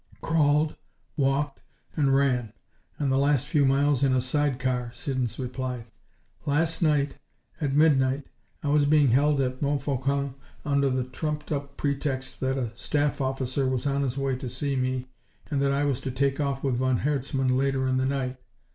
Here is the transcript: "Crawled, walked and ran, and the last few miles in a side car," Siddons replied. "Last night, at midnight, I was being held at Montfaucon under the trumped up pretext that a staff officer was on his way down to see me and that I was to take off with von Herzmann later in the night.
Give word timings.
"Crawled, 0.21 0.77
walked 1.15 1.61
and 1.95 2.15
ran, 2.15 2.53
and 2.97 3.11
the 3.11 3.19
last 3.19 3.45
few 3.45 3.65
miles 3.65 4.01
in 4.01 4.15
a 4.15 4.19
side 4.19 4.57
car," 4.57 4.89
Siddons 4.91 5.37
replied. 5.37 5.91
"Last 6.47 6.81
night, 6.81 7.19
at 7.61 7.75
midnight, 7.75 8.23
I 8.63 8.69
was 8.69 8.85
being 8.85 9.09
held 9.09 9.39
at 9.41 9.61
Montfaucon 9.61 10.33
under 10.65 10.89
the 10.89 11.03
trumped 11.03 11.51
up 11.51 11.77
pretext 11.77 12.39
that 12.39 12.57
a 12.57 12.75
staff 12.75 13.21
officer 13.21 13.67
was 13.67 13.85
on 13.85 14.01
his 14.01 14.17
way 14.17 14.31
down 14.31 14.39
to 14.39 14.49
see 14.49 14.75
me 14.75 15.05
and 15.51 15.61
that 15.61 15.71
I 15.71 15.83
was 15.85 16.01
to 16.01 16.09
take 16.09 16.39
off 16.39 16.63
with 16.63 16.77
von 16.77 16.97
Herzmann 17.01 17.55
later 17.55 17.85
in 17.87 17.97
the 17.97 18.05
night. 18.07 18.37